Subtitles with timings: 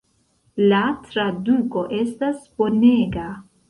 [0.71, 0.79] La
[1.11, 3.33] traduko estas bonega.